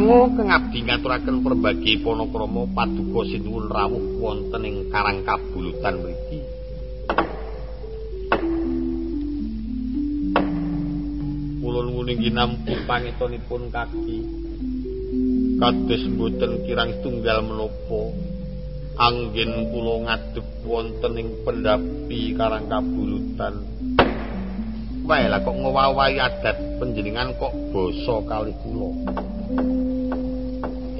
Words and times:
Keparngo 0.00 0.32
kengabdi 0.32 0.80
ngaturaken 0.88 1.44
perbagi 1.44 2.00
panakrama 2.00 2.64
paduka 2.72 3.20
sinuwun 3.28 3.68
rawuh 3.68 4.16
wonten 4.16 4.64
ing 4.64 4.88
Karang 4.88 5.20
Kabulutan 5.28 6.00
mriki. 6.00 6.40
Kula 11.60 11.80
nuwun 11.84 12.08
inggih 12.16 12.32
nampi 12.32 12.80
pangetonipun 12.88 13.68
kaki. 13.68 14.18
Kados 15.60 16.02
boten 16.16 16.64
kirang 16.64 17.04
tunggal 17.04 17.44
menapa 17.44 18.00
anggen 18.96 19.68
kula 19.68 19.94
ngadhep 20.08 20.48
wonten 20.64 21.12
ing 21.20 21.28
pendapi 21.44 22.20
Karang 22.40 22.72
Kabulutan. 22.72 23.54
Wae 25.04 25.28
lah 25.28 25.44
kok 25.44 25.60
ngowawahi 25.60 26.16
adat 26.16 26.56
panjenengan 26.80 27.36
kok 27.36 27.52
basa 27.52 28.16
kali 28.24 28.56
kula. 28.64 28.88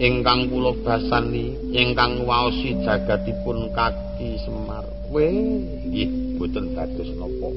Ingkang 0.00 0.48
kula 0.48 0.72
basani 0.80 1.52
ingkang 1.76 2.24
waosi 2.24 2.72
jagatipun 2.80 3.68
kaki 3.76 4.40
Semar. 4.40 4.88
Weh, 5.12 5.60
nggih 5.84 6.40
boten 6.40 6.72
dados 6.72 7.10
napa. 7.20 7.48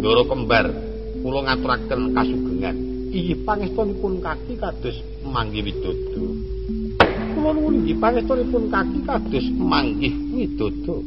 Ndoro 0.00 0.24
kembar 0.24 0.72
kula 1.20 1.44
ngaturaken 1.44 2.16
kasugengan. 2.16 2.76
Inggih 3.12 3.38
pangestunipun 3.44 4.24
kaki 4.24 4.56
kados 4.56 4.96
manggih 5.28 5.68
widodo. 5.68 6.24
Kula 7.36 7.50
nuwun 7.52 7.84
inggih 7.84 8.00
pangestunipun 8.00 8.72
kaki 8.72 8.98
kados 9.04 9.46
manggih 9.60 10.14
widodo. 10.32 11.04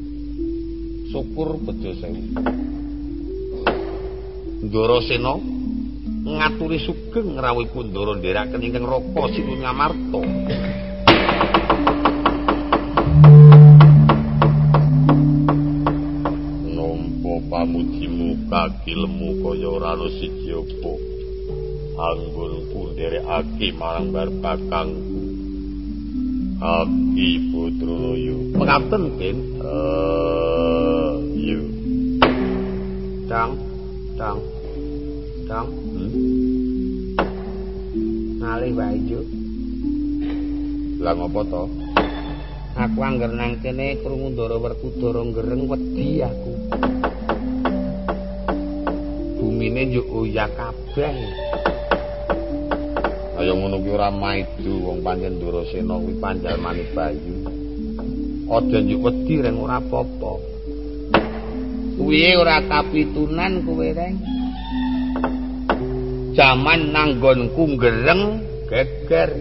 Syukur 1.09 1.57
bejo 1.57 1.91
sewu. 1.97 2.21
Ndoro 4.61 5.01
Sena 5.01 5.56
ngaturi 6.27 6.79
sugeng 6.83 7.39
rawuhipun 7.39 7.87
Ndara 7.87 8.13
ndherekaken 8.19 8.65
ingkang 8.67 8.83
Raka 8.83 9.23
Sinuwun 9.31 9.59
Ngamarta. 9.63 10.21
Nampa 16.75 17.33
pamujimu 17.47 18.29
kaki 18.51 18.91
lemu 18.91 19.29
kaya 19.39 19.67
ora 19.71 19.95
ana 19.95 20.07
siji 20.19 20.51
apa. 20.51 20.93
Anggonku 21.97 22.81
nderekake 22.91 23.67
marang 23.79 24.11
bar 24.11 24.29
kakangku. 24.43 25.21
Aki 26.57 27.29
Putraloyo. 27.53 28.37
Mengaten, 28.57 29.03
Ken. 29.21 29.37
Eh, 29.61 31.13
iya. 31.37 31.59
Dang, 33.29 33.53
dang. 34.17 34.41
Dang. 35.45 35.86
Ngalih 38.47 38.79
wae 38.79 38.95
yo. 39.03 39.19
Lah 41.03 41.11
ngopo 41.19 41.43
to? 41.51 41.63
Aku 42.79 42.99
angger 43.03 43.27
nang 43.35 43.59
kene 43.59 43.99
krungu 43.99 44.31
Ndara 44.31 44.55
Werkudara 44.55 45.19
ngereng 45.19 45.67
wedi 45.67 46.23
aku. 46.23 46.51
Bumine 49.35 49.91
yo 49.91 49.99
oya 50.15 50.47
kabeh. 50.47 51.11
Kaya 53.35 53.51
ngono 53.51 53.83
ki 53.83 53.89
ora 53.91 54.15
maidu 54.15 54.79
wong 54.79 55.03
pancen 55.03 55.43
Durasena 55.43 55.99
kuwi 55.99 56.15
panjalmane 56.15 56.87
Bayu. 56.95 57.35
Aja 58.47 58.77
njuk 58.79 59.11
wedi 59.11 59.43
reng 59.43 59.59
ora 59.59 59.83
apa-apa. 59.83 60.31
Kuwi 61.99 62.31
ora 62.39 62.63
kapitunan 62.63 63.59
kowe 63.67 63.91
reng. 63.91 64.36
Jaman 66.37 66.93
nanggonku 66.93 67.81
gereng 67.81 68.45
geger. 68.69 69.33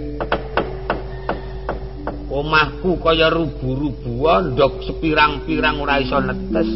Omahku 2.32 2.96
kaya 3.04 3.28
rubu-rubuan 3.28 4.56
ndok 4.56 4.80
sepirang-pirang 4.80 5.76
ora 5.76 6.00
iso 6.00 6.16
netes. 6.24 6.70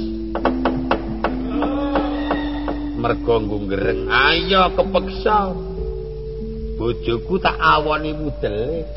Mergo 3.00 3.34
nggo 3.40 3.64
gereng 3.64 4.12
ayo 4.12 4.69
kepeksa. 4.76 5.56
Bojoku 6.76 7.40
tak 7.40 7.56
awoni 7.56 8.12
mudele. 8.12 8.93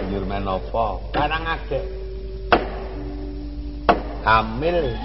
Njur 0.00 0.24
menapa? 0.24 1.12
Karang 1.12 1.44
agek. 1.44 1.84
Hamil. 4.24 4.96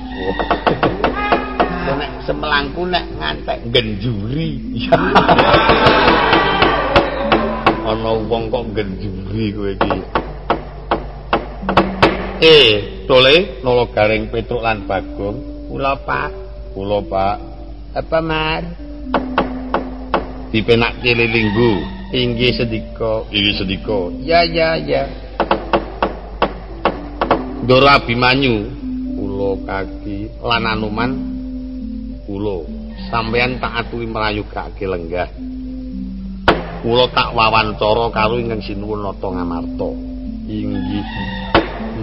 Nek 1.95 2.11
semelangku 2.27 2.83
nek 2.83 3.05
ngantek 3.15 3.63
genjuri. 3.71 4.59
Ana 7.87 8.11
wong 8.19 8.51
kok 8.51 8.75
genjuri 8.75 9.55
kowe 9.55 9.71
iki. 9.71 9.99
Eh, 12.37 13.01
tole 13.07 13.63
nolo 13.63 13.87
garing 13.95 14.27
Petruk 14.27 14.59
lan 14.59 14.83
Bagong. 14.83 15.71
Kula, 15.71 15.97
Pak. 16.03 16.31
Kula, 16.75 16.99
Pak. 17.01 17.37
Apa, 17.97 18.19
Mar? 18.21 18.61
Dipenakke 20.53 21.17
lilinggu. 21.17 21.71
Inggih 22.13 22.53
sedika. 22.53 23.25
Inggih 23.33 23.55
sedika. 23.57 23.99
Ya, 24.21 24.45
ya, 24.45 24.77
ya. 24.77 25.09
Ndoro 27.65 27.89
Abimanyu. 27.89 28.69
Kula 29.17 29.51
kaki 29.65 30.29
lan 30.43 30.69
Anuman 30.69 31.36
kula. 32.27 32.67
Sampeyan 33.07 33.63
tak 33.63 33.87
atuhi 33.87 34.03
mrayogake 34.03 34.83
lenggah. 34.83 35.31
Kula 36.83 37.07
tak 37.15 37.31
wawancara 37.31 38.11
karo 38.11 38.35
ingkang 38.35 38.59
sinuwun 38.59 39.07
nata 39.07 39.27
ngamarta. 39.31 39.89
Inggih. 40.51 41.07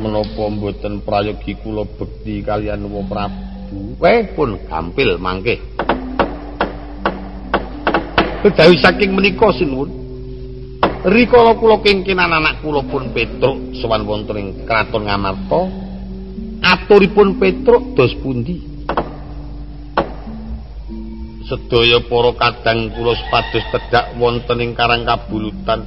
Menapa 0.01 0.45
mboten 0.51 1.05
prayogi 1.05 1.55
kula 1.61 1.85
bekti 1.85 2.41
kaliyan 2.41 2.81
Nuwa 2.83 3.05
Prabu? 3.07 4.01
Weh 4.01 4.33
pun 4.33 4.59
gampil 4.67 5.21
mangke. 5.21 5.61
Kedawi 8.43 8.77
saking 8.81 9.13
menika 9.13 9.53
sinuwun. 9.55 10.03
Rikala 11.05 11.57
kula 11.61 11.85
kengkenan 11.85 12.33
anak 12.33 12.65
kula 12.65 12.81
pun 12.89 13.13
Petruk 13.13 13.77
wonten 14.09 14.37
ing 14.41 14.49
kraton 14.65 15.05
Ngamarta. 15.05 15.61
Aturipun 16.65 17.37
Petruk 17.37 17.93
dos 17.93 18.17
pundi 18.25 18.74
sedaya 21.45 22.01
para 22.09 22.33
kadang 22.41 22.89
kula 22.97 23.13
sepados 23.21 23.65
tedhak 23.69 24.17
wonten 24.17 24.65
ing 24.65 24.73
Karang 24.73 25.05
Kabulutan. 25.05 25.81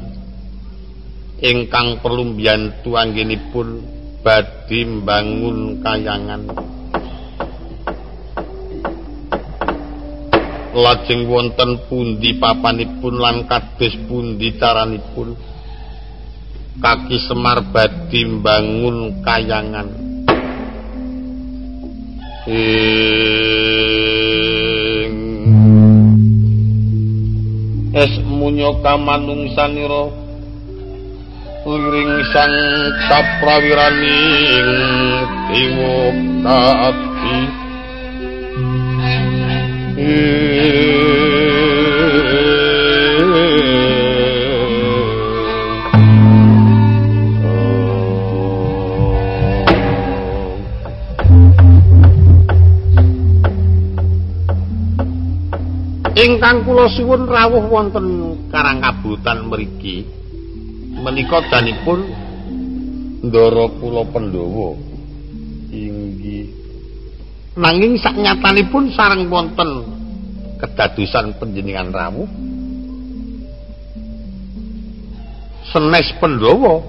Ingkang 1.38 2.01
perlu 2.01 2.33
mbiyantu 2.33 2.98
anggenipun 2.98 3.68
badhe 4.21 4.80
mbangun 4.86 5.81
kayangan. 5.81 6.42
Lajeng 10.77 11.25
wonten 11.25 11.89
pundi 11.89 12.38
papanipun 12.38 13.15
lan 13.18 13.50
kados 13.50 13.98
pundi 14.06 14.54
caranipun 14.62 15.33
kaki 16.77 17.18
Semar 17.25 17.65
badhe 17.74 18.21
mbangun 18.30 19.25
kayangan. 19.25 19.89
Es 22.48 23.26
munyo 28.37 28.77
kamanungsanira 28.85 30.27
liring 31.67 32.23
sang 32.31 32.55
kaprawiraning 33.11 34.71
dewa 35.51 36.15
kati. 36.45 37.39
Ingkang 56.17 56.65
kula 56.65 56.89
suwun 56.97 57.29
rawuh 57.29 57.69
wonten 57.69 58.26
Karang 58.57 58.81
Kabutan 58.81 59.54
mriki 59.54 60.01
menika 60.98 61.45
danipun 61.45 62.09
Ndara 63.21 63.69
kula 63.77 64.01
Pandhawa. 64.09 64.74
Inggih. 65.69 66.50
Nanging 67.54 68.01
saknyatanipun 68.01 68.98
sareng 68.98 69.30
wonten 69.30 69.69
kedadosan 70.57 71.38
panjenengan 71.38 71.94
rawuh 71.94 72.25
senes 75.69 76.09
Pandhawa. 76.18 76.81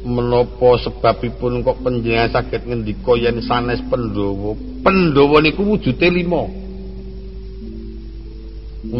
Menapa 0.00 0.80
sebabipun 0.80 1.60
kok 1.60 1.84
panjenengan 1.84 2.40
saged 2.40 2.64
ngendika 2.64 3.20
yen 3.20 3.44
sanes 3.44 3.84
Pandhawa? 3.84 4.56
Pandhawa 4.80 5.44
niku 5.44 5.76
wujude 5.76 6.08
lima 6.08 6.59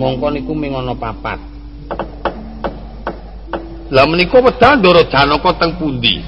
mongko 0.00 0.32
niku 0.32 0.56
ming 0.56 0.72
ana 0.72 0.96
papat. 0.96 1.36
Lah 3.92 4.06
menika 4.08 4.40
wedal 4.40 4.80
ndara 4.80 5.04
janaka 5.12 5.60
teng 5.60 5.76
pundi? 5.76 6.24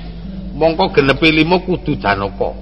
Mongko 0.52 0.92
genepe 0.92 1.32
lima 1.32 1.56
kudu 1.64 1.96
janaka. 1.96 2.52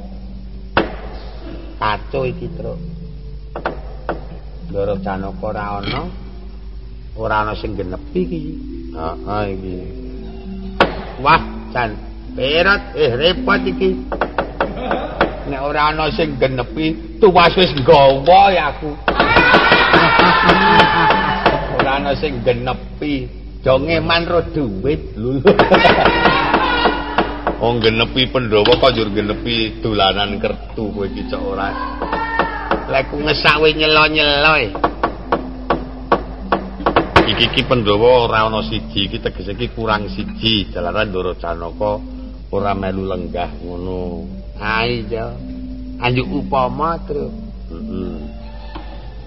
Kacau 1.82 2.22
iki 2.30 2.46
truk. 2.54 2.78
Ndara 4.70 4.94
janaka 5.02 5.42
ora 5.42 5.82
ana. 5.82 6.00
Ora 7.18 7.42
ana 7.42 7.58
sing 7.58 7.74
genepi 7.74 8.20
iki. 8.22 8.42
Heeh 8.94 9.44
iki. 9.58 9.76
Wah 11.18 11.42
jan 11.74 11.90
perat 12.38 12.94
eh 12.94 13.10
repot 13.18 13.62
iki. 13.66 13.90
Nek 15.50 15.60
ora 15.66 15.90
ana 15.90 16.06
sing 16.14 16.38
genepi 16.38 17.18
tuwas 17.18 17.50
wis 17.58 17.74
nggawa 17.74 18.54
ya 18.54 18.70
aku 18.70 18.94
ora 21.78 21.90
ana 22.00 22.12
sing 22.16 22.42
genepi 22.44 23.28
jonge 23.64 23.96
man 24.00 24.24
ro 24.24 24.40
duit 24.50 25.14
lho 25.16 25.40
Wong 27.60 27.76
genepi 27.84 28.24
Pandhawa 28.32 28.72
kok 28.72 28.88
njur 28.96 29.12
genepi 29.12 29.84
dolanan 29.84 30.40
kertu 30.40 30.96
kowe 30.96 31.04
iki 31.04 31.28
cok 31.28 31.42
ora. 31.44 31.68
Lek 32.88 33.12
ku 33.12 33.20
ngesak 33.20 33.60
we 33.60 33.76
nyelo-nyelo. 33.76 34.52
E. 34.56 34.68
Iki 37.36 37.44
iki 37.52 37.62
Pandhawa 37.68 38.24
ora 38.24 38.48
ana 38.48 38.64
siji, 38.64 39.12
iki 39.12 39.20
tegese 39.20 39.52
iki 39.60 39.76
kurang 39.76 40.08
siji. 40.08 40.72
Jalaran 40.72 41.12
Ndara 41.12 41.36
Janaka 41.36 42.00
ora 42.48 42.72
melu 42.72 43.04
lenggah 43.04 43.52
ngono. 43.60 44.24
Ha 44.56 44.88
iya. 44.88 45.28
Anjuk 46.00 46.32
upama, 46.32 46.96
Tru. 47.04 47.28
Heeh. 47.68 48.29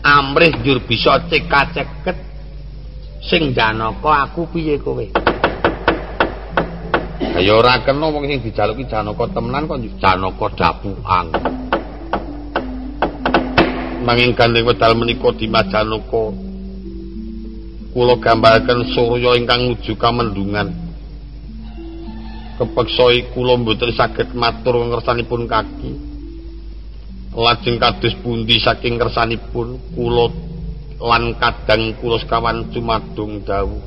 Amrih 0.03 0.51
njur 0.59 0.83
bisa 0.83 1.23
cekak-ceket 1.31 2.17
sing 3.23 3.55
janaka 3.55 4.27
aku 4.27 4.51
piye 4.51 4.75
kowe? 4.75 5.07
Ya 7.39 7.55
ora 7.55 7.81
kena 7.81 8.11
wong 8.11 8.27
sing 8.27 8.43
dijaluki 8.43 8.83
janaka 8.85 9.31
temenan 9.31 9.65
kok 9.65 9.79
janaka 9.97 10.45
dapuang 10.59 11.27
manging 14.03 14.35
gandeng 14.35 14.67
wedal 14.67 14.99
menika 14.99 15.31
Dimas 15.31 15.71
Janaka 15.71 16.35
kula 17.95 18.19
gambaraken 18.19 18.91
surya 18.91 19.39
ingkang 19.39 19.69
nuju 19.71 19.95
kamendungan. 19.95 20.75
Kepeksa 22.59 23.05
kula 23.31 23.55
mboten 23.55 23.95
saged 23.95 24.35
matur 24.35 24.81
ngersanipun 24.91 25.47
kaki 25.47 26.12
lajeng 27.33 27.81
kados 27.81 28.13
pundi 28.21 28.61
saking 28.61 29.01
kersanipun 29.01 29.81
kula 29.97 30.29
lan 31.01 31.33
kadang 31.41 31.97
kula 31.97 32.21
sekawan 32.21 32.69
cumadung 32.69 33.41
dawuh. 33.41 33.81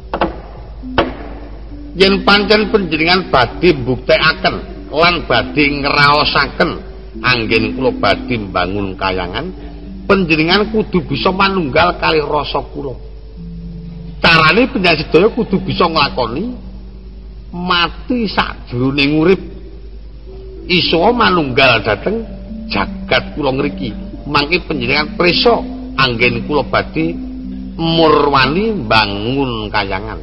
Yen 1.96 2.26
pancen 2.26 2.68
panjenengan 2.68 3.32
badhe 3.32 3.72
mbuktekaken 3.72 4.56
lan 4.92 5.24
badhe 5.24 5.64
ngraosaken 5.80 6.70
anggen 7.22 7.64
kula 7.78 7.90
badhe 7.96 8.34
mbangun 8.36 8.98
kayangan 8.98 9.46
panjenengan 10.04 10.68
kudu 10.74 11.06
bisa 11.06 11.30
manunggal 11.30 11.96
kali 12.02 12.18
rasa 12.20 12.60
kula. 12.74 12.98
Carane 14.18 14.66
panjenengan 14.74 15.00
sedaya 15.06 15.28
kudu 15.30 15.62
bisa 15.62 15.86
nglakoni 15.86 16.50
mati 17.54 18.26
sakjroning 18.26 19.12
urip. 19.22 19.42
Iso 20.66 20.98
manunggal 21.14 21.78
dhateng 21.86 22.26
jagat 22.70 23.35
kula 23.35 23.54
ngriki. 23.54 23.90
Mangke 24.26 24.58
panjenengan 24.66 25.14
preso 25.14 25.62
anggen 25.96 26.44
kula 26.50 26.66
badhe 26.66 27.14
murwani 27.76 28.75
bangun 28.88 29.68
kayangan. 29.70 30.20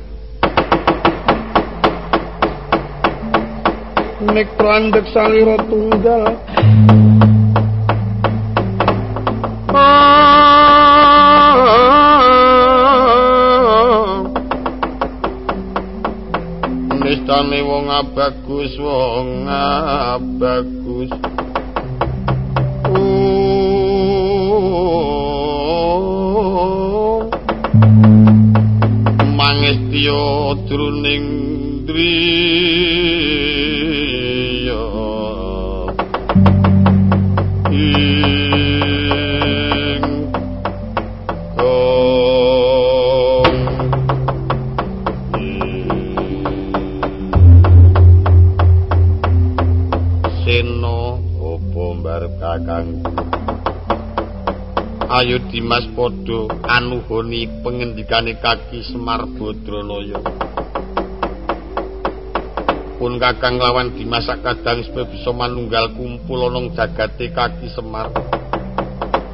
Nek 4.23 4.49
landhek 4.55 5.05
salira 5.11 5.59
tunggal. 5.67 6.23
Nistane 17.03 17.59
wong 17.67 17.85
abagus 17.91 18.73
wong 18.79 19.43
abagus 19.51 21.11
mangestya 29.93 30.57
druning 30.65 31.85
driya 31.85 32.33
ing 37.69 38.73
kong 41.53 43.53
seno 50.41 51.21
opo 51.37 52.01
mbar 52.01 52.33
kakang 52.41 52.97
ayo 55.13 55.37
Dimas 55.45 55.85
padha 55.93 56.49
anuhoni 56.65 57.45
pengendikane 57.61 58.33
kaki 58.41 58.81
Semar 58.81 59.29
Badranaya 59.29 60.17
pun 62.97 63.21
kakang 63.21 63.61
lawan 63.61 63.93
Dimas 63.93 64.25
kadang 64.25 64.81
supaya 64.81 65.05
bisa 65.05 65.29
manunggal 65.29 65.93
kumpul 65.93 66.49
ana 66.49 66.65
jagate 66.73 67.29
kaki 67.29 67.69
Semar. 67.77 68.09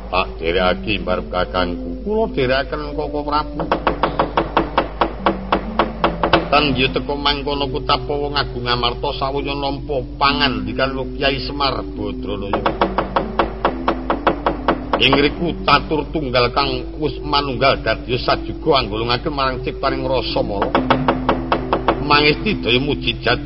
Tak 0.09 0.41
derekake 0.41 1.05
mbarep 1.05 1.29
kakangku. 1.29 2.01
Kula 2.01 2.33
derekaken 2.33 2.98
Koko 2.98 3.19
Prabu. 3.21 3.62
Tan 6.50 6.74
yen 6.74 6.89
teko 6.98 7.13
mangkono 7.13 7.69
kutapa 7.69 8.09
wong 8.09 8.33
agung 8.33 8.65
amarta 8.65 9.13
sawunya 9.13 9.53
nampa 9.53 10.01
pangan 10.17 10.65
dikan 10.65 10.98
Kyai 11.13 11.38
Semar 11.45 11.86
Badranaya 11.93 12.99
ing 15.00 15.15
riku 15.15 15.63
tatur 15.63 16.12
tunggal 16.12 16.51
kang 16.51 17.00
wis 17.00 17.15
manunggal 17.24 17.79
dadi 17.79 18.20
sajuga 18.20 18.84
anggulungake 18.84 19.32
marang 19.32 19.63
ciptaning 19.63 20.03
rasa 20.03 20.44
mala 20.44 20.68
mangesti 22.03 22.60
daya 22.60 22.79
mujijat 22.82 23.39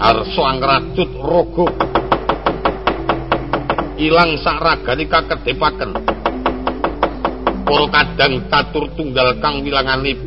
arsa 0.00 0.42
angracut 0.48 1.10
raga. 1.20 1.66
Ilang 4.02 4.40
sak 4.42 4.58
ragane 4.58 5.04
kakedepaken. 5.06 5.90
Para 7.62 7.86
kadang 7.92 8.50
tatur 8.50 8.90
tunggal 8.98 9.38
kang 9.38 9.62
wilangane 9.62 10.18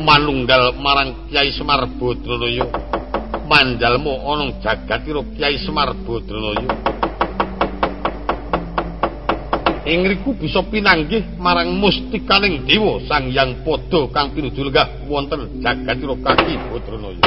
manunggal 0.00 0.72
marang 0.80 1.28
Kyai 1.28 1.52
Semar 1.52 1.84
Badranaya 2.00 2.66
mandalmu 3.46 4.14
ana 4.24 4.56
jagatira 4.64 5.22
Kyai 5.36 5.60
Semar 5.62 5.94
Badranaya 5.94 6.91
ing 9.82 10.06
riku 10.06 10.38
bisa 10.38 10.62
pinanggih 10.62 11.26
marang 11.42 11.74
mustikaning 11.74 12.62
dewa 12.62 13.02
sang 13.10 13.34
yang 13.34 13.66
padha 13.66 14.06
kang 14.14 14.30
pinuju 14.30 14.62
lenggah 14.62 14.88
wonten 15.10 15.58
jagatira 15.58 16.14
kaki 16.22 16.54
Badranaya 16.70 17.26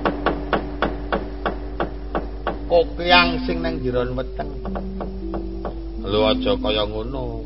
Kokyang 2.71 3.43
sing 3.43 3.59
nang 3.59 3.83
jeron 3.83 4.15
weteng. 4.15 4.47
Lho 6.07 6.23
aja 6.23 6.55
kaya 6.55 6.87
ngono. 6.87 7.43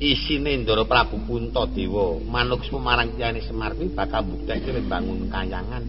Isine 0.00 0.56
Ndara 0.60 0.88
Prabu 0.88 1.20
Puntadewa 1.24 2.20
manuk 2.24 2.64
semarang 2.68 3.12
Kyai 3.16 3.40
Semar 3.44 3.76
kuwi 3.76 3.92
bakal 3.92 4.28
mbuktekke 4.28 4.84
bangun 4.88 5.28
kayangan 5.32 5.84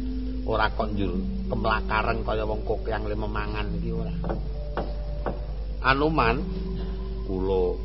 ora 0.48 0.72
kok 0.72 0.96
njur 0.96 1.12
kemlakareng 1.52 2.24
kaya 2.24 2.48
wong 2.48 2.64
kokyang 2.64 3.04
le 3.08 3.16
memangan 3.20 3.68
iki 3.80 3.92
ora. 3.92 4.16
Anuman 5.84 6.40
kula 7.28 7.76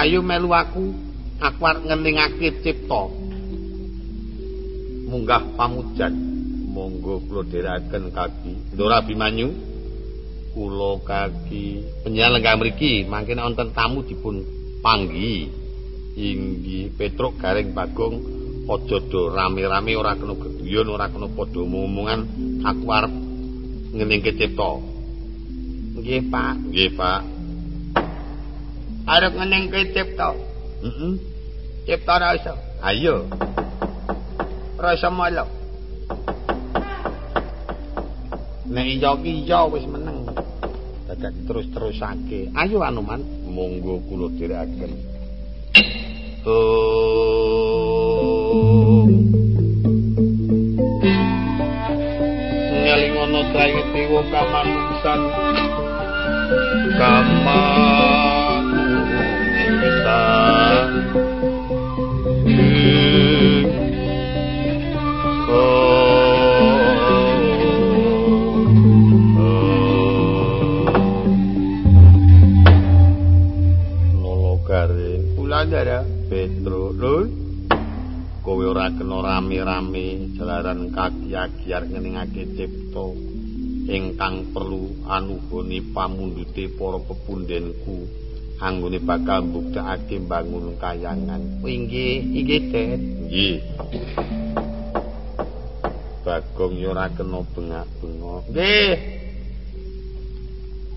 ayo 0.00 0.20
melu 0.20 0.52
aku 0.52 0.96
aku 1.40 1.60
arep 1.64 1.92
ngeningake 1.92 2.60
cipta 2.60 3.08
munggah 5.08 5.44
pamujan 5.56 6.12
monggo 6.72 7.20
kula 7.28 7.42
dherekaken 7.44 8.04
kaki 8.16 8.52
Ndora 8.72 9.04
Bimanyu 9.04 9.48
kula 10.56 11.04
kaki 11.04 11.64
penyelenggara 12.02 12.56
mriki 12.56 13.04
mangke 13.04 13.36
wonten 13.36 13.76
tamu 13.76 14.00
dipun 14.08 14.40
panggi 14.80 15.52
inggih 16.16 16.96
Petruk 16.96 17.36
Garing 17.36 17.76
Bagong 17.76 18.16
aja 18.72 18.96
do 19.10 19.20
rame-rame 19.28 19.92
ora 20.00 20.16
kena 20.16 20.32
geduyon 20.32 20.88
ora 20.88 21.12
kena 21.12 21.28
padha 21.28 21.60
ngomongan 21.60 22.20
aku 22.64 22.86
arep 22.88 23.12
ngeningke 23.92 24.32
cipta 24.38 24.70
nggih 26.00 26.20
Pak 26.32 26.54
nggih 26.72 26.90
Pak 26.96 27.20
arep 29.06 29.32
ngeneng 29.34 29.70
ke 29.70 29.80
cipta. 29.90 30.30
Heeh. 30.82 31.10
Mm 31.10 31.14
cipta 31.82 32.14
rasa. 32.14 32.54
Ayo. 32.78 33.26
Rasa 34.78 35.10
malah. 35.10 35.61
Nek 38.72 38.88
iya 38.88 39.12
iya 39.20 39.68
wis 39.68 39.84
meneng. 39.84 40.32
Dadak 41.04 41.36
terus-terusake. 41.44 42.48
Ayo 42.56 42.80
Anuman, 42.80 43.20
monggo 43.44 44.00
kula 44.08 44.32
direkaken. 44.32 44.92
Oh. 46.48 47.04
Ngelingono 52.80 53.40
traye 53.52 53.82
dewa 53.92 54.24
kamanusan. 54.32 55.20
Kamar 56.96 58.02
ora 78.82 78.98
kena 78.98 79.18
rame-rame 79.22 80.34
jalaran 80.34 80.90
kaki 80.90 81.38
agiar 81.38 81.86
ngeningake 81.86 82.50
cipta. 82.58 83.14
Ingkang 83.86 84.50
perlu 84.50 85.06
anuhoni 85.06 85.94
pamundhute 85.94 86.66
para 86.74 86.98
pepundenku 86.98 88.10
anggone 88.58 88.98
bakal 88.98 89.46
mbuktekake 89.46 90.26
bangun 90.26 90.74
kayangan. 90.82 91.62
Inggih 91.62 92.26
inggih 92.26 92.62
Den 92.74 93.00
nggih. 93.30 93.62
Bagong 96.26 96.74
yo 96.74 96.90
ora 96.90 97.06
kena 97.14 97.38
bengak-bengok. 97.54 98.50
Nggih. 98.50 98.94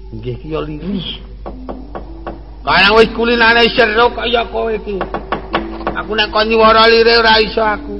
Nggih 0.09 0.35
ki 0.41 0.47
yo 0.49 0.65
lirih. 0.65 1.09
Kaya 2.65 2.97
wis 2.97 3.13
kulinane 3.13 3.69
seru 3.77 4.09
kaya 4.09 4.41
kowe 4.49 4.73
iki. 4.73 5.24
Aku 5.95 6.11
nek 6.11 6.27
kon 6.27 6.51
nyuwara 6.51 6.91
lire 6.91 7.15
ora 7.15 7.39
iso 7.39 7.63
aku. 7.63 7.95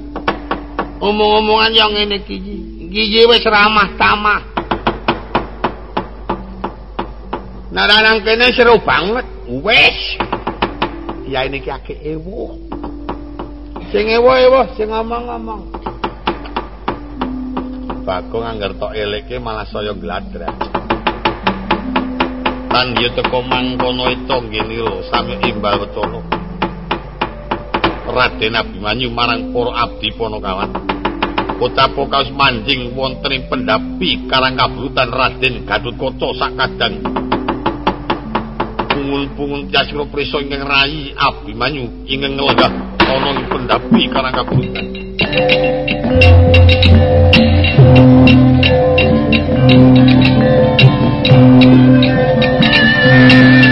Omong-omongan 0.99 1.71
yang 1.71 1.91
ngene 1.95 2.19
iki. 2.19 2.35
Iki 2.91 3.23
wis 3.31 3.47
ramah 3.47 3.95
tamah. 3.95 4.41
Nara 7.71 8.03
nang 8.03 8.19
kene 8.27 8.51
seru 8.51 8.83
banget. 8.83 9.23
Wis. 9.47 10.19
Ya 11.31 11.47
ini 11.47 11.63
ki 11.63 11.71
akeh 11.71 11.95
ewu. 12.19 12.59
Sing 13.95 14.11
ewa-ewa 14.11 14.75
sing 14.75 14.91
ngomong-ngomong. 14.91 15.63
Bagong 18.03 18.43
anggar 18.43 18.75
tok 18.75 18.91
eleke 18.91 19.39
malah 19.39 19.63
saya 19.71 19.95
gladrak. 19.95 20.51
Tan 22.75 22.91
dia 22.91 23.07
teko 23.15 23.39
mangkono 23.39 24.11
itu 24.11 24.35
ngene 24.35 24.83
lho, 24.83 24.99
sami 25.07 25.39
imbal 25.47 25.79
wetono. 25.79 26.44
Raden 28.15 28.55
Abimanyu 28.55 29.11
marang 29.11 29.51
para 29.51 29.75
abdi 29.75 30.07
Ponokawan. 30.15 30.71
Kota 31.59 31.91
kaos 31.91 32.31
manjing 32.31 32.95
wonten 32.95 33.27
ing 33.27 33.43
pendapi 33.51 34.23
karang 34.31 34.55
kabrutan 34.55 35.11
Raden 35.11 35.67
Gatotkaca 35.67 36.31
sakadang. 36.39 37.03
Pungul-pungul 38.87 39.67
tiasira 39.67 40.07
prisa 40.07 40.39
ingkang 40.39 40.63
rayi 40.63 41.11
Abimanyu 41.11 42.07
ingkang 42.07 42.39
nglenggah 42.39 42.71
ana 43.03 43.29
ing 43.35 43.51
pendapi 43.51 44.01
karang 44.07 44.31
kabrutan. 44.31 44.85
sigra 53.35 53.64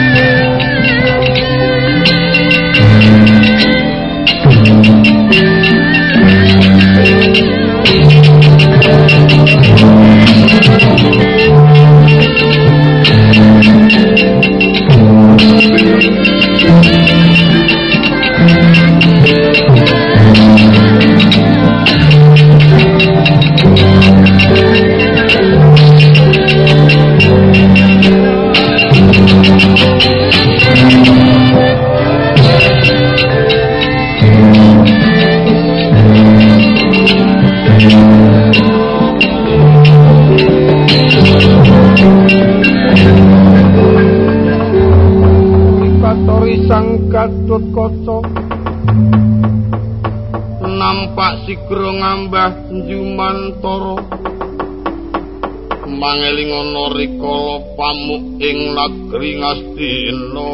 mangeling 56.04 56.52
ana 56.52 56.86
rikala 56.92 57.64
pamuk 57.80 58.44
ing 58.44 58.76
negeri 58.76 59.40
ngastina 59.40 60.52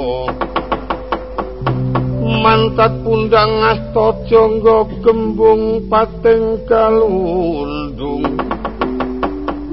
mantat 2.40 2.94
pundang 3.02 3.66
asta 3.66 4.14
jangga 4.30 4.86
gembung 5.02 5.90
pating 5.90 6.70
kalundung. 6.70 8.30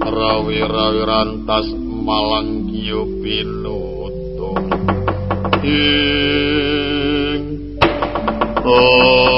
Rawi-rawi 0.00 1.02
rantas 1.04 1.68
malang 1.76 2.72
kiyo 2.72 3.04
pinuto 3.20 4.56
ing 5.60 7.42
oh 8.64 9.35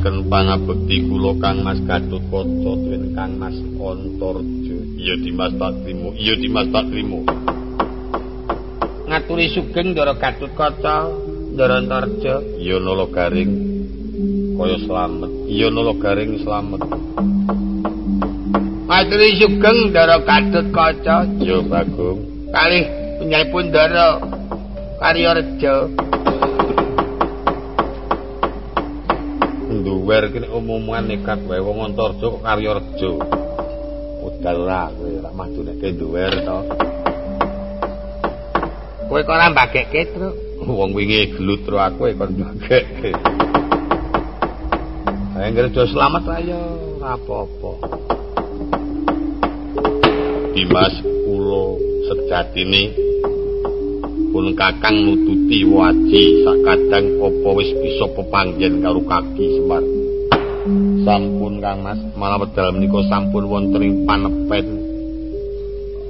ngaturaken 0.00 0.32
pangabekti 0.32 0.96
kula 1.04 1.32
Kang 1.44 1.60
Mas 1.60 1.76
Gatotkaca 1.84 2.72
dening 2.88 3.12
Kang 3.12 3.36
Mas 3.36 3.56
Antarja. 3.76 4.76
Iya 4.96 5.14
Dimas 5.20 5.52
Takrimu, 5.60 6.08
iya 6.16 6.34
Dimas 6.40 6.68
Takrimu. 6.72 7.20
Ngaturi 9.12 9.46
sugeng 9.52 9.92
Ndara 9.92 10.16
Gatotkaca, 10.16 10.96
Ndara 11.52 11.84
Antarja. 11.84 12.40
Iya 12.56 12.80
Nala 12.80 13.06
Garing. 13.12 13.52
Kaya 14.56 14.76
slamet. 14.88 15.32
Iya 15.52 15.68
Nala 15.68 15.92
Garing 16.00 16.32
slamet. 16.48 16.82
Ngaturi 18.88 19.28
sugeng 19.36 19.78
Ndara 19.92 20.16
Gatotkaca, 20.24 21.16
iya 21.44 21.60
Bagong. 21.60 22.20
Kalih 22.56 22.84
penyayipun 23.20 23.68
Ndara 23.68 24.16
Karyareja. 24.96 25.74
Duwer 29.70 30.34
kene 30.34 30.50
umuman 30.50 31.06
nekat 31.06 31.46
wae 31.46 31.62
wong 31.62 31.86
Antarja 31.86 32.26
kok 32.26 32.42
karya 32.42 32.70
reja. 32.82 33.10
Udal 34.20 34.56
ora 34.66 34.90
kowe 34.90 35.10
ora 35.22 35.30
maju 35.30 35.60
nek 35.62 35.82
duwer 35.94 36.32
to. 36.42 36.58
Kowe 39.06 39.20
kok 39.22 39.36
ora 39.38 39.54
mbagekke, 39.54 40.00
Truk? 40.10 40.34
Wong 40.66 40.90
wingi 40.92 41.38
gelut 41.38 41.62
ro 41.70 41.78
aku 41.78 42.10
kok 42.10 42.30
mbagekke. 42.34 43.10
Ayo 45.40 45.48
ngrejo 45.54 45.82
selamat 45.88 46.24
ayo, 46.42 46.60
ora 46.98 47.16
apa-apa. 47.16 47.72
Dimas 50.50 50.94
kula 51.00 51.64
sejatine 52.10 53.09
pun 54.30 54.54
kakang 54.54 54.96
nututi 55.02 55.66
waji 55.66 56.46
sakadang 56.46 57.18
apa 57.18 57.48
wis 57.58 57.70
bisa 57.82 58.06
pepanggen 58.14 58.78
karo 58.78 59.02
kaki 59.02 59.46
semar 59.58 59.84
sampun 61.02 61.58
kang 61.58 61.82
mas 61.82 62.00
malah 62.14 62.38
wedal 62.38 62.70
menika 62.70 63.02
sampun 63.10 63.50
wonten 63.50 63.82
ing 63.82 63.94
panepen 64.06 64.90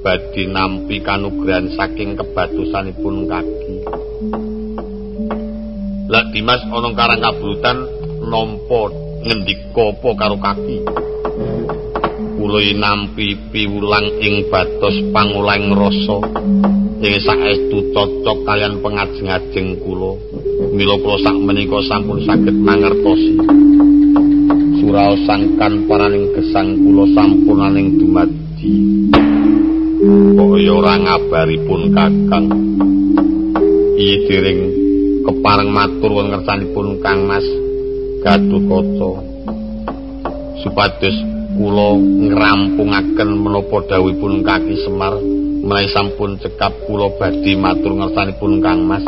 badhe 0.01 0.43
nampi 0.49 0.97
kanugrahan 1.05 1.69
saking 1.77 2.17
kebatusanipun 2.17 3.29
kaki. 3.29 3.73
Lak 6.09 6.25
dimas 6.33 6.61
ana 6.67 6.89
karang 6.97 7.21
nampa 8.21 8.81
ngendika 9.23 9.93
apa 9.93 10.09
karo 10.17 10.37
kaki? 10.41 10.77
Kula 12.41 12.61
nampi 12.73 13.37
piwulang 13.53 14.17
ing 14.17 14.49
batos 14.49 14.97
pangulang 15.13 15.77
rasa 15.77 16.17
ing 17.01 17.17
saestu 17.25 17.89
cocok 17.97 18.37
kalian 18.45 18.77
pengajeng-ajeng 18.85 19.81
kula. 19.81 20.13
Mila 20.77 20.95
kula 21.01 21.17
sak 21.25 21.35
menika 21.41 21.81
sampun 21.89 22.21
saged 22.21 22.53
mangertosi. 22.53 23.41
Suraosan 24.77 25.57
paraning 25.89 26.29
gesang 26.37 26.77
kula 26.77 27.05
sampun 27.17 27.57
aning 27.57 27.97
dumadi 27.97 28.75
kaya 30.37 30.71
ora 30.73 30.93
ngabaripun 30.97 31.81
kakang. 31.93 32.45
Iki 33.97 34.17
dering 34.29 34.59
kepareng 35.25 35.69
matur 35.69 36.09
wonten 36.09 36.41
ngersanipun 36.41 37.01
Kang 37.05 37.29
Mas 37.29 37.45
Gatotkaca 38.25 39.21
supados 40.65 41.17
kula 41.57 41.97
ngrampungaken 42.01 43.29
menapa 43.41 43.77
dawuhipun 43.89 44.41
Kaki 44.41 44.75
Semar 44.85 45.40
menawi 45.61 45.87
sampun 45.93 46.41
cekap 46.41 46.73
kula 46.89 47.13
badhe 47.21 47.53
matur 47.53 47.93
ngersanipun 47.93 48.61
Kang 48.65 48.81
Mas. 48.85 49.05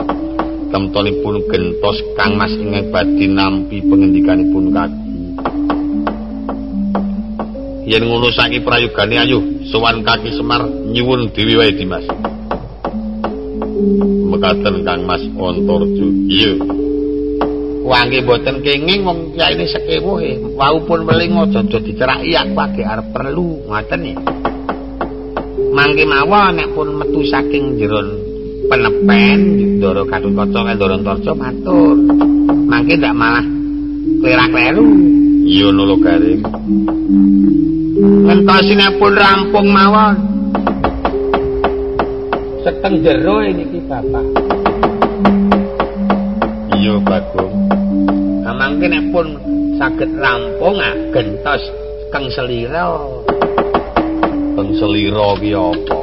Temtonipun 0.69 1.45
gentos 1.49 1.97
Kang 2.17 2.37
Mas 2.37 2.53
ingkang 2.53 2.89
badhe 2.93 3.25
nampi 3.29 3.77
pangendikanipun 3.81 4.73
kaki 4.73 5.03
yen 7.83 8.07
ngono 8.07 8.31
saiki 8.31 8.63
prayogane 8.63 9.15
ayo 9.19 9.39
sowan 9.67 10.01
kaki 10.07 10.31
Semar 10.33 10.63
nyuwun 10.65 11.35
dewi 11.35 11.59
wae 11.59 11.71
Dimas 11.75 12.07
mekaten 14.31 14.87
Kang 14.87 15.03
Mas 15.03 15.21
Antarjo 15.21 16.07
iya. 16.31 16.53
Wangi 17.83 18.23
boten 18.23 18.63
kenging 18.63 19.03
wong 19.03 19.35
yaine 19.35 19.67
sekewuh 19.67 20.23
e 20.23 20.39
wau 20.55 20.79
pun 20.87 21.03
meling 21.03 21.35
aja 21.35 21.67
diceraki 21.67 22.31
aku 22.31 22.79
arep 22.79 23.07
perlu 23.11 23.67
ngoten 23.67 24.01
ya 24.07 24.15
mangke 25.73 26.05
mawon 26.05 26.61
nek 26.61 26.69
pun 26.77 27.01
metu 27.01 27.25
saking 27.25 27.81
jeron 27.81 28.13
penepen 28.69 29.39
Ndara 29.81 30.05
Gatotkaca 30.05 30.59
kan 30.63 30.73
Ndara 30.77 30.95
Antarja 31.01 31.33
matur. 31.35 31.97
Mangke 32.69 32.95
ndak 32.95 33.17
malah 33.17 33.45
klerak-kleru. 34.21 34.87
Iya 35.43 35.67
nolo 35.75 35.99
garing 35.99 36.39
ngentosine 37.99 38.87
pun 39.01 39.13
rampung 39.13 39.67
mawon. 39.69 40.15
Seteng 42.63 43.03
jero 43.03 43.43
niki 43.43 43.79
bapak. 43.89 44.25
Iya 46.79 46.95
bagong. 47.03 47.53
Mangke 48.53 48.87
nek 48.87 49.03
pun 49.11 49.27
saged 49.75 50.11
rampung 50.15 50.79
ah 50.79 50.95
gentos 51.11 51.63
keng 52.13 52.31
selira 52.31 52.95
Bang 54.63 54.79
Selira 54.79 55.35
ki 55.43 55.51
apa? 55.51 55.99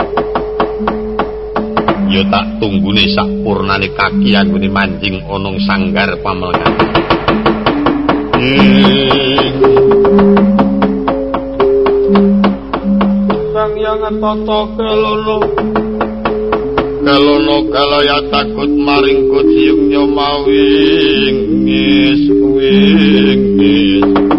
ya 2.12 2.20
tak 2.28 2.60
tunggune 2.60 3.08
sak 3.08 3.24
purnane 3.40 3.88
kaki 3.96 4.36
anggone 4.36 4.68
manjing 4.68 5.16
ana 5.24 5.48
sanggar 5.64 6.12
pamelngan. 6.20 6.72
Sang 13.56 13.72
yang 13.80 14.04
tata 14.20 14.60
kelono. 14.76 15.38
Kelono 17.00 17.56
kalaya 17.72 18.20
takut 18.28 18.72
maring 18.76 19.24
kucing 19.32 19.88
nyomawing 19.88 21.64
ngis 21.64 22.28
wingis 22.28 24.29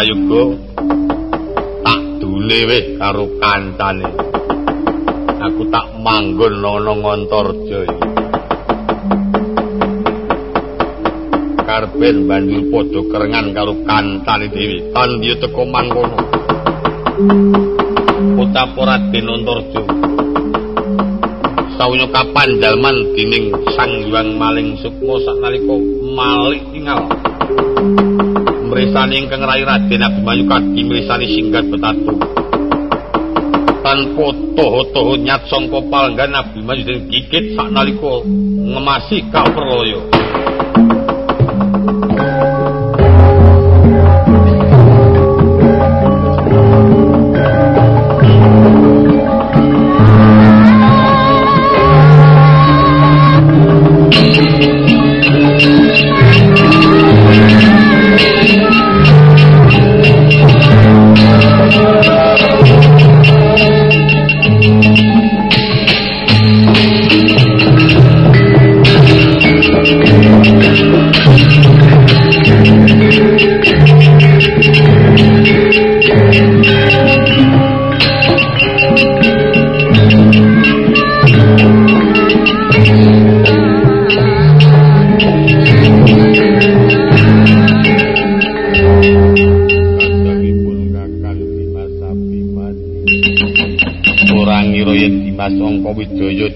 prayoga 0.00 0.56
tak 1.84 2.00
dule 2.24 2.60
wis 2.72 2.96
karo 2.96 3.28
kancane. 3.36 4.08
Aku 5.44 5.68
tak 5.68 5.92
manggon 6.00 6.64
ana 6.64 6.92
Ngontorjo 6.96 7.78
iki. 7.84 8.08
Karben 11.68 12.16
banjur 12.24 12.64
padha 12.72 13.00
kerengan 13.12 13.46
karo 13.52 13.76
kancane 13.84 14.48
dhewe. 14.48 14.88
Tandiya 14.96 15.36
teko 15.36 15.68
mangkono. 15.68 16.16
Utaporat 18.40 19.04
Denontorjo. 19.12 19.84
Sawunya 21.76 22.08
kapan 22.08 22.56
dalman 22.56 22.96
dining 23.12 23.52
Sang 23.76 24.08
Hyang 24.08 24.40
Maling 24.40 24.80
Sukma 24.80 25.20
saknalika 25.28 25.76
malik 26.16 26.64
tinggal 26.72 27.04
mrisani 28.70 29.26
ingkang 29.26 29.42
rai 29.42 29.66
Raden 29.66 30.02
Abimanyu 30.06 30.46
kadi 30.46 30.80
mrisani 30.86 31.26
singgat 31.26 31.66
betatu 31.66 32.14
tanpa 33.82 34.26
toho-toho 34.54 35.12
nyat 35.18 35.42
sangka 35.50 35.82
palenggan 35.90 36.38
Abimanyu 36.38 36.86
den 36.86 36.98
gigit 37.10 37.58
saknalika 37.58 38.22
ngemasi 38.70 39.26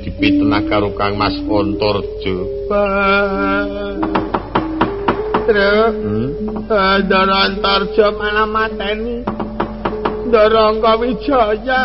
kaperloyo 0.02 0.66
karo 0.66 0.90
Kang 0.98 1.14
Mas 1.14 1.36
Antarja. 1.38 2.36
Truk. 5.44 5.92
Hmm? 5.92 6.28
Ndara 7.04 7.36
Antarja 7.52 8.06
malah 8.16 8.48
mateni. 8.48 9.20
Ndara 10.26 10.72
Wijaya. 10.98 11.82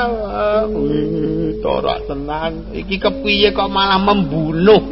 Wih, 0.72 1.60
torak 1.60 2.08
tenan. 2.08 2.72
Iki 2.72 2.96
kepiye 2.98 3.52
kok 3.52 3.68
malah 3.68 4.00
membunuh? 4.00 4.84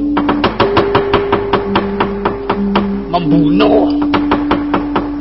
Membunuh. 3.08 3.88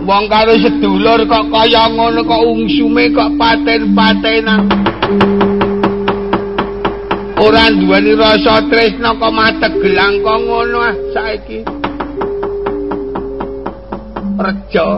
Wong 0.06 0.24
karo 0.30 0.54
sedulur 0.58 1.26
kok 1.26 1.50
kaya 1.50 1.90
ngono 1.90 2.22
kok 2.26 2.42
ungsume 2.46 3.10
kok 3.14 3.34
paten-patenan. 3.38 4.85
Ora 7.36 7.68
duweni 7.68 8.16
rasa 8.16 8.64
tresna 8.72 9.12
kok 9.12 9.32
mategelang 9.32 10.24
kok 10.24 10.38
ngono 10.40 10.78
ah 10.80 10.96
saiki. 11.12 11.60
Rejo 14.36 14.88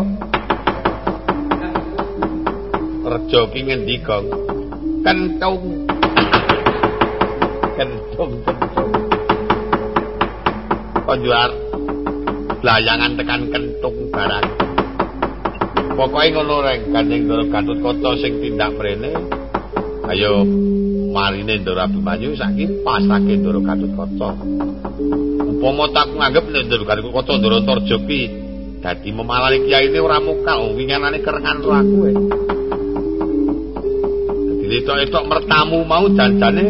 rejo 3.09 3.40
ki 3.51 3.61
ngendi 3.66 3.96
kong 4.07 4.27
kentung. 5.03 5.62
Kentung 7.79 8.33
konjuar 11.07 11.51
layangan 12.62 13.14
tekan 13.14 13.42
kentung 13.55 13.96
barang? 14.11 14.46
Pokoknya 15.94 16.31
ngono 16.38 16.57
reng 16.62 16.83
kanjeng 16.94 17.22
gatut 17.51 17.79
kota 17.83 18.11
sing 18.22 18.38
tindak 18.42 18.74
mrene. 18.79 19.14
Ayo 20.11 20.46
marine 21.14 21.55
Ndara 21.59 21.83
Abimanyu 21.88 22.37
saiki 22.37 22.64
pasake 22.85 23.33
Ndara 23.40 23.61
Gatotkaca. 23.66 24.29
Upama 25.51 25.85
tak 25.94 26.09
nganggep 26.16 26.47
nek 26.53 26.64
Ndara 26.68 26.85
Gatotkaca 26.88 27.33
Ndara 27.38 27.59
Tarja 27.66 27.99
ki 28.07 28.21
dadi 28.83 29.11
memalani 29.12 29.59
kiyaine 29.64 29.99
ora 30.01 30.18
mukal 30.21 30.61
winganane 30.77 31.18
kerengan 31.25 31.59
ro 31.64 31.71
aku 31.81 31.97
e. 32.09 32.12
Dadi 34.62 34.77
etok-etok 34.85 35.25
mertamu 35.31 35.79
mau 35.90 36.07
janjane 36.16 36.64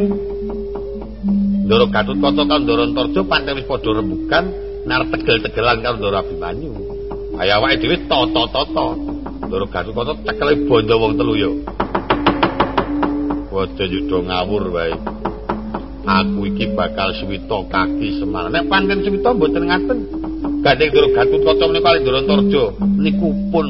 Ndara 1.67 1.87
Gatotkaca 1.95 2.43
karo 2.49 2.63
Ndara 2.65 2.85
Tarja 2.97 3.21
pancen 3.31 3.55
wis 3.59 3.67
padha 3.69 3.91
rembugan 3.97 4.45
nar 4.89 5.03
tegel-tegelan 5.11 5.79
karo 5.85 5.97
Ndara 5.99 6.19
Abimanyu. 6.23 6.71
Kaya 7.39 7.55
awake 7.59 7.77
dhewe 7.83 7.97
toto-toto. 8.09 8.87
Ndara 9.49 9.67
Gatotkaca 9.75 10.13
tekele 10.27 10.53
bondo 10.69 10.95
wong 11.01 11.15
telu 11.19 11.35
yo. 11.37 11.51
Waja 13.59 13.91
yuda 13.91 14.23
ngawur 14.23 14.71
wae. 14.71 14.95
Aku 16.07 16.47
iki 16.47 16.79
bakal 16.79 17.11
suwita 17.19 17.59
kaki 17.67 18.23
Semar. 18.23 18.55
Nek 18.55 18.71
pancen 18.71 19.03
suwita 19.03 19.35
mboten 19.35 19.67
ngaten. 19.67 19.99
Gandeng 20.63 20.91
Dura 20.95 21.09
Gatut 21.11 21.43
kaca 21.43 21.65
menika 21.67 21.91
kali 21.91 22.07
Dura 22.07 22.23
Tarja 22.23 22.65
niku 23.03 23.35
pun 23.51 23.67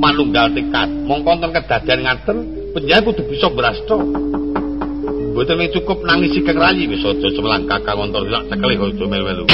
manunggal 0.00 0.56
wonten 1.04 1.52
kedadian 1.52 2.00
ngaten, 2.00 2.36
panjenengan 2.72 3.04
kudu 3.04 3.22
bisa 3.28 3.52
brasta. 3.52 3.96
Mboten 5.36 5.68
cukup 5.76 6.00
nangisi 6.08 6.40
Kang 6.40 6.56
Rayi 6.56 6.88
wis 6.88 7.04
aja 7.04 7.28
semlang 7.28 7.68
Kakang 7.68 8.08
Antar 8.08 8.24
lak 8.24 8.48
cekeli 8.48 8.80
aja 8.80 9.04
melu-melu. 9.04 9.44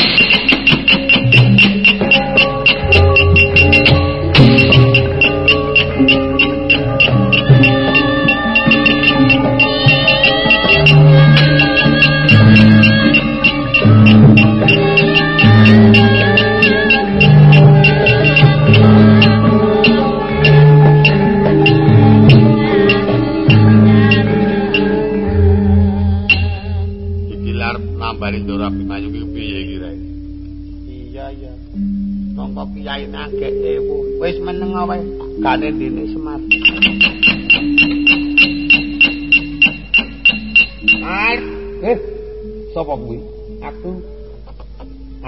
Piyaine 32.81 33.13
akeh 33.13 33.53
ewu. 33.77 34.17
Wis 34.25 34.41
meneng 34.41 34.73
wae. 34.73 35.05
Gane 35.45 35.69
dene 35.69 36.09
Semar. 36.09 36.41
Ai, 41.05 41.37
eh, 41.85 41.99
sapa 42.73 42.97
kuwi? 42.97 43.21
Aku. 43.61 44.01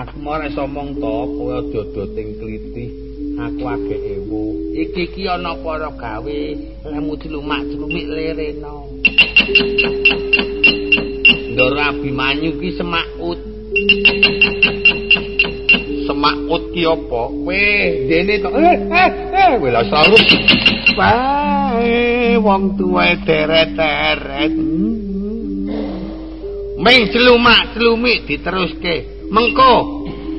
Aku 0.00 0.16
mau 0.24 0.40
iso 0.40 0.64
omong 0.64 0.96
to, 0.96 1.12
kowe 1.36 1.52
aja 1.60 1.80
ting 2.16 2.40
kliti. 2.40 2.88
Aku 3.36 3.68
agek 3.68 4.00
ewu. 4.00 4.72
Iki 4.72 5.12
iki 5.12 5.28
ana 5.28 5.52
para 5.60 5.92
gawe 5.92 6.38
lemu 6.88 7.12
dilumak-lumik 7.20 8.08
lereno. 8.08 8.88
Ndoro 11.52 11.80
Abimanyu 11.84 12.56
ki 12.56 12.80
semakut. 12.80 13.51
Semakut 16.22 16.70
ki 16.70 16.86
apa? 16.86 17.22
Weh, 17.42 18.06
dene 18.06 18.38
to. 18.38 18.54
Eh, 18.54 18.78
eh, 18.78 19.10
eh, 19.34 19.52
weh 19.58 19.74
lah. 19.74 19.82
Wae, 20.94 22.38
wong 22.38 22.78
tuwa 22.78 23.10
deret-deret. 23.26 24.54
Ming 26.78 27.00
celumak, 27.10 27.74
celumik 27.74 28.22
diteruske. 28.30 29.26
Mengko 29.34 29.74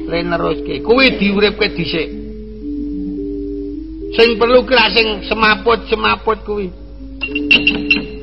le 0.08 0.20
neruske. 0.24 0.80
Kuwi 0.88 1.20
diuripke 1.20 1.76
dhisik. 1.76 2.08
Sing 4.16 4.40
perlu 4.40 4.64
ki 4.64 4.76
sing 4.96 5.08
semaput-semaput 5.28 6.48
kuwi. 6.48 6.72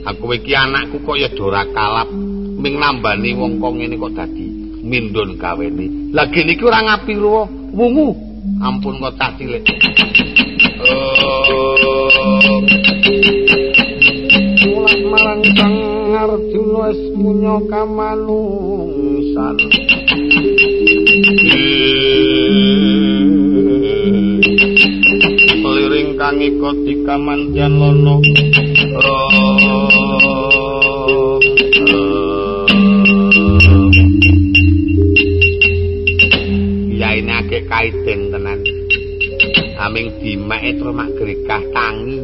Aku 0.09 0.33
iki 0.33 0.57
anakku 0.57 1.05
kok 1.05 1.21
ya 1.21 1.29
dora 1.29 1.69
kalap. 1.69 2.09
ming 2.61 2.77
nambani 2.77 3.33
wong 3.33 3.57
kok 3.57 3.73
ngene 3.73 3.97
kok 3.97 4.13
dadi 4.13 4.40
mindun 4.83 5.37
gawene. 5.37 6.13
Lah 6.13 6.27
gene 6.33 6.57
iki 6.57 6.65
ora 6.65 6.81
ngapi 6.83 7.13
ruwo, 7.17 7.49
wungu. 7.73 8.17
Ampun 8.61 9.01
kok 9.01 9.15
cah 9.21 9.31
cilik. 9.37 9.65
Mulang 14.65 15.03
marang 15.13 15.43
Sang 15.57 15.77
Arjuna 16.17 16.89
wis 16.89 17.01
punya 17.17 17.57
kamanungsan. 17.69 19.57
Liring 25.61 26.11
kang 26.17 26.41
ikut 26.41 26.77
di 26.85 26.95
kamanjan 27.05 27.73
lono. 27.77 28.21
akeh 29.01 30.40
kaiden 37.71 38.35
tenan. 38.35 38.59
Aming 39.81 40.19
dimake 40.19 40.77
terus 40.77 40.93
mak 40.93 41.09
grekah 41.15 41.63
tangi. 41.71 42.19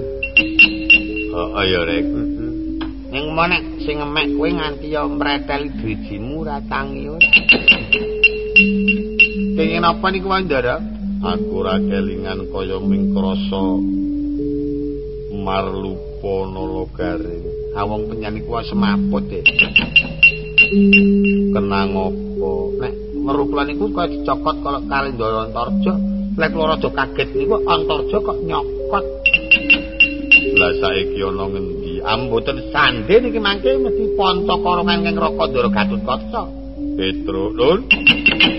Heeh 1.32 1.64
ya 1.70 1.80
rek. 1.86 2.04
Ning 3.14 3.24
menek 3.32 3.62
sing 3.86 4.02
ngemek 4.02 4.34
kowe 4.34 4.50
nganti 4.50 4.92
ya 4.92 5.06
mreteli 5.06 5.70
drijimu 5.78 6.42
ra 6.42 6.58
tangi 6.66 7.06
ora. 7.06 7.30
Kenging 9.56 9.84
apa 9.86 10.06
niku 10.12 10.28
Wandara? 10.28 10.76
Aku 11.16 11.64
ra 11.64 11.80
kelingan 11.80 12.52
kaya 12.52 12.76
ming 12.82 13.16
krasa 13.16 13.64
marlupa 15.32 16.34
nalogare. 16.50 17.38
Awong 17.72 18.08
penyanyi 18.10 18.44
kuwi 18.44 18.68
semaput 18.68 19.24
e. 19.32 19.40
Kenang 21.54 21.96
apa? 22.46 22.86
Nek 22.86 22.92
ngeruplan 23.26 23.72
iku 23.74 23.84
kaya 23.90 24.12
dicokot 24.14 24.56
kalau 24.62 24.80
kali 24.86 25.08
ndoro 25.14 25.38
antarja. 25.50 25.92
Lek 26.36 26.52
loro 26.52 26.76
kaget 26.78 27.28
niku 27.32 27.56
antarja 27.64 28.16
kok 28.20 28.38
nyokot. 28.44 29.04
Lah 30.56 30.72
saiki 30.80 31.20
ana 31.24 31.44
ngendi? 31.48 31.92
Amboten 32.06 32.58
sande 32.70 33.14
niki 33.18 33.40
mangke 33.42 33.74
mesti 33.80 34.14
ponco 34.14 34.54
korongan 34.62 35.04
kang 35.04 35.16
raka 35.18 35.44
ndoro 35.50 35.68
gatut 35.72 36.02
kaca 36.06 36.42
Petro 36.96 37.52
Lur 37.52 37.84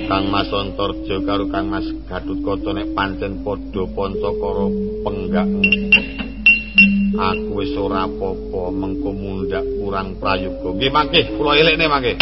Kang 0.05 0.29
Mas 0.29 0.49
Antarja 0.53 1.17
karo 1.25 1.49
Kang 1.49 1.73
Mas 1.73 1.89
Gatut 2.05 2.37
Kaca 2.45 2.69
nek 2.69 2.93
pancen 2.93 3.41
padha 3.41 3.83
pancakara 3.97 4.67
penggak 5.01 5.47
aku 7.17 7.57
wis 7.57 7.73
ora 7.73 8.05
apa-apa 8.05 8.61
mengko 8.69 9.09
mundak 9.09 9.65
kurang 9.81 10.15
prayoga. 10.21 10.69
Nggih 10.77 10.91
mangke 10.93 11.19
kula 11.33 11.57
elekne 11.57 11.85
mangke 11.89 12.13